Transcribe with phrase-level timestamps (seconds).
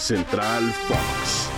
[0.00, 1.50] Central Fox.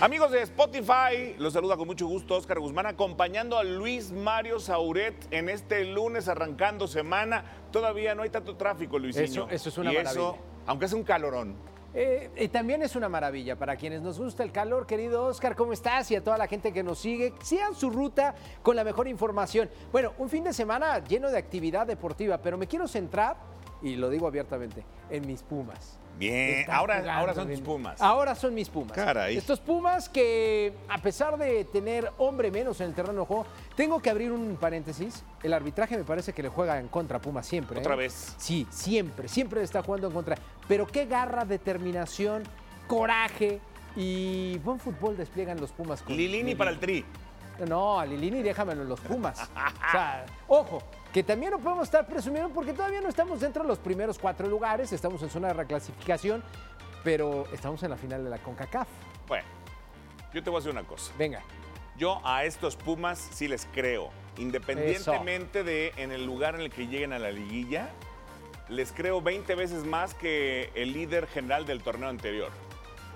[0.00, 5.26] Amigos de Spotify, los saluda con mucho gusto Oscar Guzmán acompañando a Luis Mario Sauret
[5.32, 7.44] en este lunes arrancando semana.
[7.72, 9.24] Todavía no hay tanto tráfico, Luisinho.
[9.24, 10.44] Eso- eso es una y Eso, maravilla.
[10.66, 11.56] aunque es un calorón.
[11.94, 15.72] Eh, y también es una maravilla para quienes nos gusta el calor, querido Oscar, ¿cómo
[15.72, 16.10] estás?
[16.12, 19.68] Y a toda la gente que nos sigue, sigan su ruta con la mejor información.
[19.90, 23.36] Bueno, un fin de semana lleno de actividad deportiva, pero me quiero centrar,
[23.82, 25.98] y lo digo abiertamente, en mis Pumas.
[26.18, 27.58] Bien, Están ahora, ahora son bien.
[27.60, 28.00] tus Pumas.
[28.00, 28.92] Ahora son mis Pumas.
[28.92, 29.36] Caray.
[29.36, 34.00] Estos Pumas que, a pesar de tener hombre menos en el terreno de juego, tengo
[34.00, 35.24] que abrir un paréntesis.
[35.42, 37.80] El arbitraje me parece que le juega en contra a Pumas siempre.
[37.80, 37.98] Otra ¿eh?
[37.98, 38.34] vez.
[38.36, 40.36] Sí, siempre, siempre le está jugando en contra.
[40.68, 42.42] Pero qué garra, determinación,
[42.86, 43.60] coraje
[43.96, 46.02] y buen fútbol despliegan los Pumas.
[46.02, 47.04] con Lilini para el tri.
[47.66, 49.38] No, a Lilini déjamelo en los Pumas.
[49.88, 53.68] O sea, ojo, que también no podemos estar presumiendo porque todavía no estamos dentro de
[53.68, 56.42] los primeros cuatro lugares, estamos en zona de reclasificación,
[57.04, 58.88] pero estamos en la final de la CONCACAF.
[59.28, 59.44] Bueno,
[60.32, 61.12] yo te voy a decir una cosa.
[61.18, 61.42] Venga,
[61.98, 64.10] Yo a estos Pumas sí les creo.
[64.38, 67.90] Independientemente de en el lugar en el que lleguen a la liguilla,
[68.70, 72.50] les creo 20 veces más que el líder general del torneo anterior.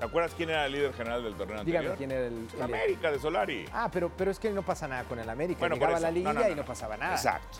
[0.00, 1.96] ¿Te acuerdas quién era el líder general del torneo dígame anterior?
[1.98, 2.48] quién era el...
[2.56, 3.66] el- América de Solari.
[3.72, 5.58] Ah, pero, pero es que no pasa nada con el América.
[5.60, 7.14] Bueno, Llegaba a la no, no, y no pasaba nada.
[7.14, 7.58] Exacto.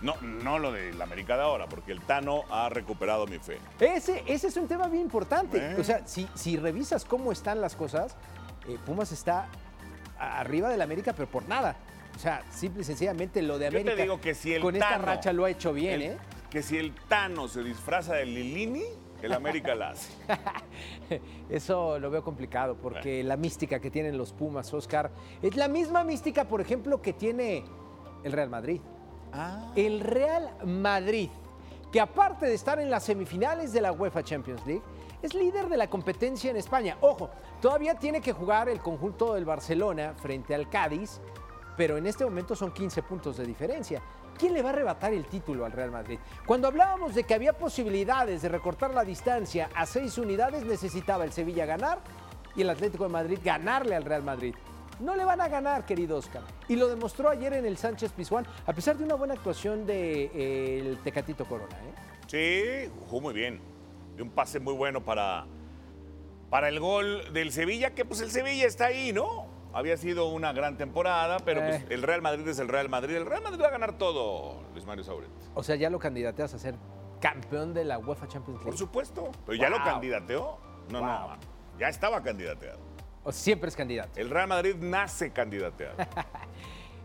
[0.00, 3.58] No, no lo del América de ahora, porque el Tano ha recuperado mi fe.
[3.78, 5.58] Ese, ese es un tema bien importante.
[5.58, 5.76] Eh.
[5.78, 8.16] O sea, si, si revisas cómo están las cosas,
[8.68, 9.46] eh, Pumas está
[10.18, 11.76] arriba del América, pero por nada.
[12.16, 14.74] O sea, simple y sencillamente lo de Yo te América digo que si el con
[14.74, 16.16] esta racha lo ha hecho bien, El- ¿eh?
[16.50, 18.84] Que si el Tano se disfraza de Lilini,
[19.22, 20.12] el América la hace.
[21.48, 25.10] Eso lo veo complicado porque la mística que tienen los Pumas, Oscar,
[25.42, 27.64] es la misma mística, por ejemplo, que tiene
[28.24, 28.80] el Real Madrid.
[29.32, 29.72] Ah.
[29.76, 31.30] El Real Madrid,
[31.92, 34.82] que aparte de estar en las semifinales de la UEFA Champions League,
[35.22, 36.96] es líder de la competencia en España.
[37.00, 37.30] Ojo,
[37.60, 41.20] todavía tiene que jugar el conjunto del Barcelona frente al Cádiz,
[41.78, 44.02] pero en este momento son 15 puntos de diferencia.
[44.36, 46.18] ¿Quién le va a arrebatar el título al Real Madrid?
[46.44, 51.32] Cuando hablábamos de que había posibilidades de recortar la distancia a seis unidades, necesitaba el
[51.32, 52.00] Sevilla ganar
[52.56, 54.56] y el Atlético de Madrid ganarle al Real Madrid.
[54.98, 56.42] No le van a ganar, querido Oscar.
[56.66, 59.86] Y lo demostró ayer en el Sánchez Pizjuán, a pesar de una buena actuación del
[59.86, 61.76] de, eh, Tecatito Corona.
[61.76, 62.88] ¿eh?
[62.88, 63.60] Sí, jugó muy bien.
[64.16, 65.46] Y un pase muy bueno para,
[66.50, 69.57] para el gol del Sevilla, que pues el Sevilla está ahí, ¿no?
[69.72, 71.86] Había sido una gran temporada, pero pues, Eh.
[71.90, 73.16] el Real Madrid es el Real Madrid.
[73.16, 75.28] El Real Madrid va a ganar todo, Luis Mario Sauret.
[75.54, 76.74] O sea, ya lo candidateas a ser
[77.20, 78.78] campeón de la UEFA Champions Por League.
[78.78, 79.30] supuesto.
[79.46, 80.58] Pero ya lo candidateó.
[80.90, 81.08] No, Wow.
[81.08, 81.36] no.
[81.78, 82.78] Ya estaba candidateado.
[83.24, 84.18] O siempre es candidato.
[84.18, 85.96] El Real Madrid nace candidateado.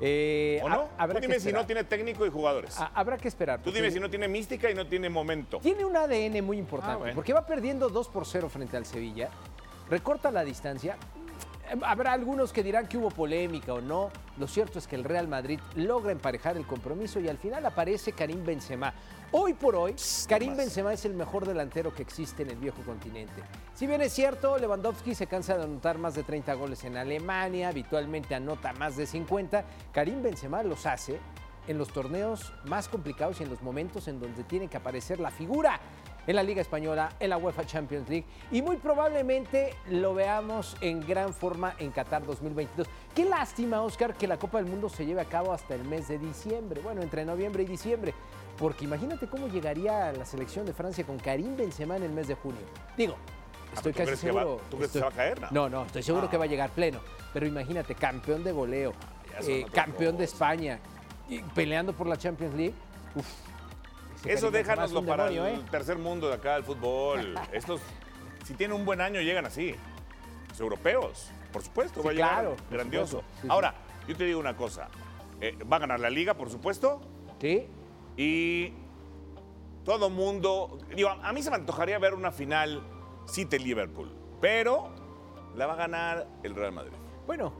[0.00, 0.84] Eh, ¿O no?
[1.12, 2.78] Tú dime si no tiene técnico y jugadores.
[2.78, 3.60] Ha- Habrá que esperar.
[3.62, 5.58] Tú dime si no tiene mística y no tiene momento.
[5.58, 7.14] Tiene un ADN muy importante, Ah, bueno.
[7.16, 9.28] porque va perdiendo 2 por 0 frente al Sevilla,
[9.90, 10.96] recorta la distancia.
[11.82, 14.10] Habrá algunos que dirán que hubo polémica o no.
[14.38, 18.12] Lo cierto es que el Real Madrid logra emparejar el compromiso y al final aparece
[18.12, 18.94] Karim Benzema.
[19.32, 19.94] Hoy por hoy,
[20.26, 20.56] Karim.
[20.56, 23.42] Benzema es el mejor delantero que existe en el viejo continente.
[23.74, 27.68] Si bien es cierto, Lewandowski se cansa de anotar más de 30 goles en Alemania,
[27.68, 31.18] habitualmente anota más de 50, Karim Benzema los hace
[31.66, 35.30] en los torneos más complicados y en los momentos en donde tiene que aparecer la
[35.30, 35.78] figura
[36.28, 41.00] en la Liga Española, en la UEFA Champions League y muy probablemente lo veamos en
[41.06, 42.86] gran forma en Qatar 2022.
[43.14, 46.06] Qué lástima, Oscar, que la Copa del Mundo se lleve a cabo hasta el mes
[46.08, 48.12] de diciembre, bueno, entre noviembre y diciembre,
[48.58, 52.34] porque imagínate cómo llegaría la selección de Francia con Karim Benzema en el mes de
[52.34, 52.60] junio.
[52.96, 53.16] Digo,
[53.74, 54.60] estoy ¿tú casi seguro.
[54.70, 55.40] tú crees que estoy- se va a caer?
[55.40, 55.48] No.
[55.50, 56.30] No, no, estoy seguro Ah.
[56.30, 57.00] que va a llegar pleno,
[57.32, 58.92] pero imagínate, campeón de goleo,
[59.40, 60.24] son eh, campeón de.
[60.24, 60.78] España,
[61.54, 62.74] peleando por la Champions League.
[63.14, 63.26] Uf,
[64.24, 65.64] Eso déjanoslo para demonio, el ¿eh?
[65.70, 67.34] tercer mundo de acá del fútbol.
[67.52, 67.80] Estos,
[68.44, 69.74] si tienen un buen año, llegan así.
[70.48, 73.22] Los europeos, por supuesto, Sí, va a llegar claro, grandioso.
[73.40, 73.46] sí.
[73.50, 73.74] Ahora,
[74.06, 74.88] yo te digo una cosa.
[75.40, 77.00] Eh, va a ganar la liga, por supuesto,
[77.40, 77.68] Sí,
[78.16, 78.72] y
[79.84, 80.78] todo mundo.
[80.96, 82.82] Digo, a mí se me antojaría ver una final
[83.26, 84.10] City-Liverpool,
[84.40, 84.88] pero
[85.54, 86.92] la va a ganar el Real Madrid.
[87.26, 87.52] Bueno,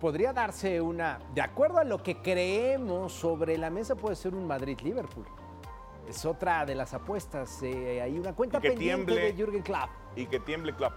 [0.00, 4.46] podría darse una, de acuerdo a lo que creemos sobre la mesa, puede ser un
[4.46, 5.26] Madrid-Liverpool.
[6.08, 7.62] Es otra de las apuestas.
[7.62, 9.26] eh, hay una cuenta que pendiente tiemble.
[9.26, 9.90] de Jürgen Klopp.
[10.16, 10.92] Y que tiemble Klopp.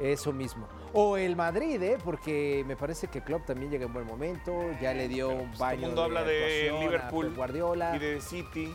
[0.00, 0.68] Eso mismo.
[0.92, 1.98] O el Madrid, ¿eh?
[2.04, 4.52] porque me parece que Klopp también llega en buen momento.
[4.80, 7.96] Ya le dio un Todo baño el mundo habla de Liverpool Guardiola.
[7.96, 8.72] y de City.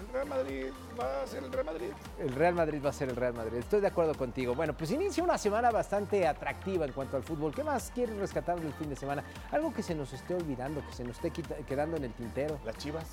[0.00, 0.66] El Real Madrid
[0.98, 1.86] va a ser el Real Madrid.
[2.18, 3.58] El Real Madrid va a ser el Real Madrid.
[3.58, 4.54] Estoy de acuerdo contigo.
[4.54, 7.54] Bueno, pues inicia una semana bastante atractiva en cuanto al fútbol.
[7.54, 9.22] ¿Qué más quieres rescatar del fin de semana?
[9.52, 11.30] Algo que se nos esté olvidando, que se nos esté
[11.66, 12.58] quedando en el tintero.
[12.64, 13.06] Las Chivas.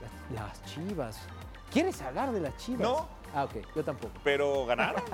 [0.00, 1.20] Las, las Chivas.
[1.72, 2.82] ¿Quieres hablar de las Chivas?
[2.82, 3.08] No.
[3.34, 4.14] Ah, ok, yo tampoco.
[4.24, 5.02] Pero ganaron.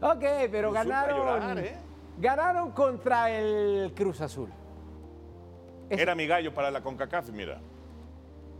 [0.00, 1.16] Ok, pero supo ganaron.
[1.16, 1.76] llorar, ¿eh?
[2.18, 4.50] Ganaron contra el Cruz Azul.
[5.88, 7.58] Era mi gallo para la CONCACAF, mira.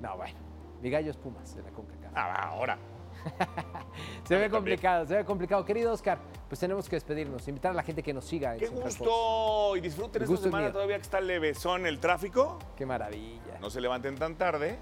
[0.01, 0.39] No, bueno.
[0.81, 2.13] Mi gallo es Pumas de la CONCACAF.
[2.15, 2.79] Ah, ahora.
[4.25, 5.65] se ve complicado, se ve complicado.
[5.67, 6.19] Querido Oscar,
[6.49, 7.47] pues tenemos que despedirnos.
[7.49, 8.55] Invitar a la gente que nos siga.
[8.55, 9.77] en Qué gusto.
[9.77, 12.59] Y disfruten esta semana todavía que está levesón el tráfico.
[12.77, 13.59] Qué maravilla.
[13.61, 14.79] No se levanten tan tarde.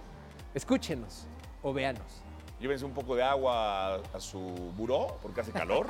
[0.54, 1.26] Escúchenos
[1.62, 2.22] o véanos.
[2.60, 4.38] Llévense un poco de agua a su
[4.76, 5.86] buró porque hace calor.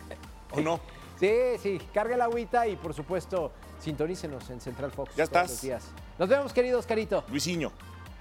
[0.52, 0.80] ¿O no?
[1.18, 5.14] Sí, sí, carga la agüita y por supuesto, sintonícenos en Central Fox.
[5.16, 5.50] Ya todos estás.
[5.50, 5.90] los días.
[6.18, 7.24] Nos vemos, querido Oscarito.
[7.28, 7.72] Luisinho.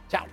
[0.10, 0.26] Chao.